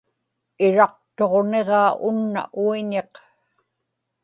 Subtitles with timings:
[0.65, 3.13] iraqtuġniġaa unna uiñiq